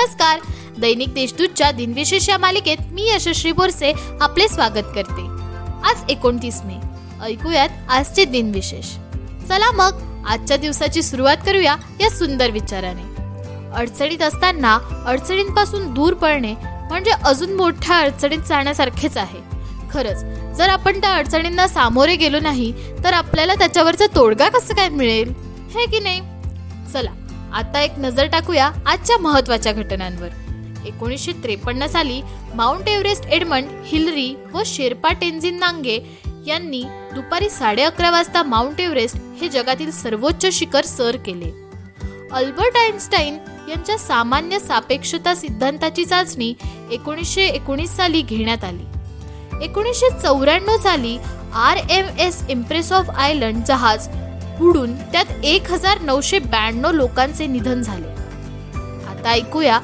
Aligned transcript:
नमस्कार. 0.00 0.38
दैनिक 0.78 1.14
देशदूतच्या 1.14 1.70
दिनविशेष 1.70 2.28
या 2.28 2.38
मालिकेत 2.38 2.76
मी 2.92 3.10
यशस्वी 3.10 3.52
बोरसे 3.52 3.92
आपले 4.20 4.48
स्वागत 4.48 4.86
करते. 4.94 5.22
आज 5.90 6.02
एकोणतीस 6.08 6.60
मे. 6.64 6.74
ऐकूयात 7.24 7.68
आजचे 7.88 8.24
दिनविशेष. 8.24 8.86
चला 9.48 9.70
मग 9.72 10.24
आजच्या 10.28 10.56
दिवसाची 10.56 11.02
सुरुवात 11.02 11.36
करूया 11.46 11.76
या 12.00 12.10
सुंदर 12.10 12.50
विचाराने. 12.50 13.02
अडचणीत 13.74 14.22
असताना 14.22 15.04
अडचणींपासून 15.06 15.94
दूर 15.94 16.14
पळणे 16.14 16.54
म्हणजे 16.62 17.10
अजून 17.10 17.52
मोठ्या 17.52 17.96
अडचणीत 17.96 18.48
जाण्यासारखेच 18.48 19.16
आहे. 19.16 19.38
खरंच 19.90 20.24
जर 20.56 20.68
आपण 20.68 21.00
त्या 21.00 21.10
अडचणींना 21.10 21.68
सामोरे 21.68 22.16
गेलो 22.16 22.40
नाही 22.40 22.72
तर 23.04 23.12
आपल्याला 23.12 23.54
त्याच्यावरचा 23.54 24.06
तोडगा 24.14 24.48
कसं 24.48 24.74
काय 24.74 24.88
मिळेल? 24.88 25.34
हे 25.74 25.86
की 25.86 25.98
नाही? 25.98 26.20
चला 26.92 27.10
आता 27.54 27.80
एक 27.80 27.98
नजर 27.98 28.26
टाकूया 28.26 28.70
आजच्या 28.86 29.18
महत्त्वाच्या 29.18 29.72
घटनांवर. 29.72 30.28
एकोणीसशे 30.86 31.32
त्रेपन्न 31.32 31.86
साली 31.86 32.20
माउंट 32.54 32.88
एव्हरेस्ट 32.88 33.26
एडमंड 33.26 33.68
हिलरी 33.86 34.34
व 34.52 34.62
शेर्पा 34.66 35.12
टेन्झिन 35.12 35.58
नांगे 35.58 35.98
यांनी 36.46 36.82
दुपारी 37.14 37.50
साडे 37.50 37.82
अकरा 37.82 38.10
वाजता 38.10 38.42
माउंट 38.42 38.80
एव्हरेस्ट 38.80 39.16
हे 39.40 39.48
जगातील 39.48 39.90
सर्वोच्च 39.90 40.46
शिखर 40.52 40.84
सर 40.84 41.16
केले. 41.16 41.50
अल्बर्ट 42.32 42.76
आइन्स्टाईन 42.76 43.38
यांच्या 43.68 43.98
सामान्य 43.98 44.58
सापेक्षता 44.58 45.34
सिद्धांताची 45.34 46.04
चाचणी 46.04 46.54
एकोणीसशे 46.90 47.42
एकोणीस 47.42 47.96
साली 47.96 48.22
घेण्यात 48.22 48.64
आली. 48.64 48.84
एकोणीसशे 49.64 50.10
चौऱ्याण्णव 50.22 50.76
साली 50.76 51.18
R 51.54 51.76
M 51.90 52.06
S 52.18 52.42
Empress 52.48 52.92
of 52.92 53.10
Island 53.10 53.64
जहाज 53.64 54.08
बुडून 54.60 54.94
त्यात 55.12 55.24
एक 55.44 55.70
हजार 55.72 56.00
नऊशे 56.00 56.38
ब्याण्णव 56.38 56.90
लोकांचे 56.90 57.46
निधन 57.46 57.82
झाले. 57.82 58.08
आता 59.06 59.30
ऐकूया 59.30 59.78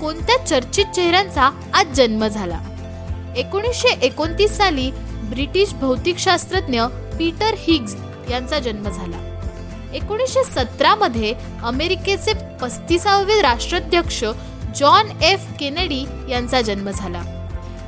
कोणत्या 0.00 0.46
चर्चित 0.46 0.84
चेहऱ्यांचा 0.94 1.50
आज 1.74 1.86
जन्म 1.94 2.26
झाला. 2.26 2.60
एकोणीसशे 3.36 3.88
एकोणतीस 3.88 4.56
साली 4.56 4.90
ब्रिटिश 5.30 5.74
भौतिकशास्त्रज्ञ 5.74 6.82
पीटर 7.18 7.54
हिग्ज 7.58 7.94
यांचा 8.30 8.58
जन्म 8.58 8.88
झाला. 8.88 9.16
एकोणीसशे 9.94 10.44
सतरा 10.44 10.94
मध्ये 10.94 11.34
अमेरिकेचे 11.62 12.32
पस्तीसावे 12.62 13.40
राष्ट्राध्यक्ष 13.42 14.24
जॉन 14.76 15.22
एफ 15.22 15.46
केनेडी 15.60 16.04
यांचा 16.28 16.60
जन्म 16.60 16.90
झाला. 16.90 17.22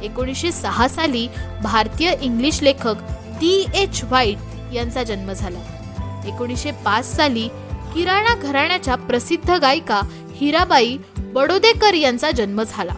एकोणीसशे 0.02 0.52
सहा 0.52 0.88
साली 0.88 1.28
भारतीय 1.62 2.12
इंग्लिश 2.20 2.62
लेखक 2.62 2.94
डी 3.40 3.66
एच 3.74 4.04
व्हाईट 4.04 4.74
यांचा 4.74 5.02
जन्म 5.02 5.32
झाला. 5.32 5.58
एकोणीसशे 6.26 6.70
पाच 6.70 7.16
साली 7.16 7.48
किराणा 7.94 8.34
घराण्याच्या 8.34 8.94
प्रसिद्ध 8.94 9.50
गायिका 9.50 10.00
हिराबाई 10.34 10.98
बडोदेकर 11.18 11.94
यांचा 11.94 12.30
जन्म 12.30 12.62
झाला. 12.62 12.94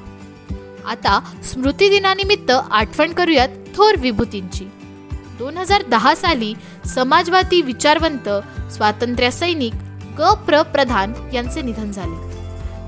आता 0.87 1.21
स्मृती 1.45 1.89
दिनानिमित्त 1.89 2.51
आठवण 2.51 3.13
करूयात 3.13 3.49
थोर 3.77 3.95
विभूतींची. 3.97 4.65
दोन 5.39 5.57
हजार 5.57 5.83
दहा 5.83 6.15
साली 6.15 6.55
समाजवादी 6.87 7.63
विचारवंत 7.63 8.29
स्वातंत्र्य 8.73 9.31
सैनिक 9.31 9.75
ग. 10.19 10.23
प्र. 10.47 10.63
प्रधान 10.63 11.13
यांचे 11.33 11.63
निधन 11.63 11.91
झाले. 11.91 12.37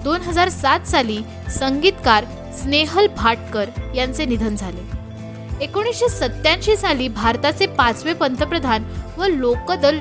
दोन 0.04 0.20
हजार 0.20 0.48
सात 0.48 0.80
साली 0.80 1.18
संगीतकार 1.50 2.24
स्नेहल 2.60 3.06
भाटकर 3.16 3.68
यांचे 3.94 4.24
निधन 4.24 4.56
झाले. 4.56 5.07
एकोणीसशे 5.62 6.08
सत्याऐंशी 6.08 6.76
साली 6.76 7.06
भारताचे 7.08 7.66
पाचवे 7.66 8.12
पंतप्रधान 8.14 8.84
व 9.18 9.26
लोकदल 9.26 9.98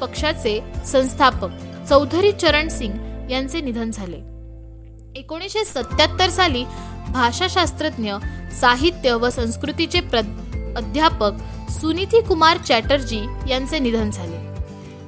पक्षाचे 0.00 0.58
संस्थापक 0.86 1.50
चौधरी 1.88 2.32
चरण 2.32 2.68
सिंग 2.68 3.30
यांचे 3.30 3.60
निधन 3.60 3.90
झाले. 3.90 4.16
एकोणीसशे 5.18 5.64
सत्याहत्तर 5.64 6.30
साली 6.30 6.64
भाषाशास्त्रज्ञ 7.08 8.14
साहित्य 8.60 9.12
व 9.12 9.30
संस्कृतीचे 9.30 10.00
अध्यापक 10.76 11.70
सुनिधी 11.70 12.20
कुमार 12.20 12.56
चॅटर्जी 12.58 13.20
यांचे 13.48 13.78
निधन 13.78 14.10
झाले. 14.10 14.44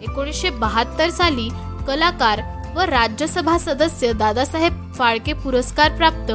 एकोणीसशे 0.03 0.51
बहात्तर 0.51 1.11
साली 1.11 1.49
कलाकार 1.87 2.43
व 2.77 2.81
राज्यसभा 2.81 3.59
सदस्य 3.59 4.13
दादासाहेब 4.13 4.93
फाळके 4.95 5.33
पुरस्कार 5.33 5.97
प्राप्त 5.97 6.33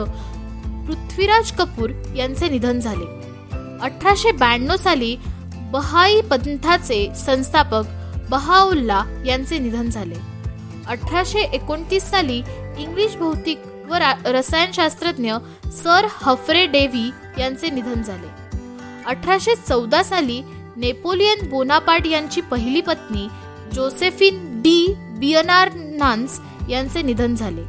पृथ्वीराज 0.87 1.51
कपूर 1.51 1.89
यांचे 2.15 2.49
निधन 2.49 2.79
झाले. 2.79 3.22
अठराशे 3.83 4.31
ब्याण्णव 4.31 4.75
साली 4.75 5.17
बहाई 5.53 6.21
पंथाचे 6.21 7.13
संस्थापक 7.25 7.83
बहाउल्ला 8.29 9.03
यांचे 9.25 9.57
निधन 9.57 9.89
झाले. 9.89 10.15
अठराशे 10.87 11.39
एकोणतीस 11.39 12.03
साली 12.03 12.43
इंग्लिश 12.77 13.15
भौतिक 13.15 13.59
व 13.89 13.95
रसायनशास्त्रज्ञ 14.25 15.33
सर 15.73 16.07
हफरे 16.11 16.65
डेव्ही 16.65 17.11
यांचे 17.39 17.69
निधन 17.69 18.01
झाले. 18.01 18.57
अठराशे 19.05 19.55
चौदा 19.55 20.03
साली 20.03 20.41
नेपोलियन 20.75 21.49
बोनापार्ट 21.49 22.07
यांची 22.07 22.41
पहिली 22.41 22.81
पत्नी 22.81 23.27
जोसेफिन 23.73 24.61
डी 24.61 24.93
बियनार्नान्स 24.97 26.39
यांचे 26.69 27.01
निधन 27.01 27.35
झाले. 27.35 27.63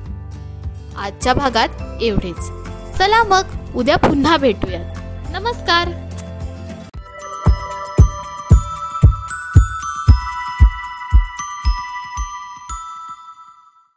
आजच्या 0.97 1.35
भागात 1.35 2.03
एवढेच. 2.03 2.39
चला 2.99 3.23
मग 3.23 3.75
उद्या 3.75 3.97
पुन्हा 3.97 4.37
भेटूयात. 4.37 4.95
नमस्कार! 5.31 6.04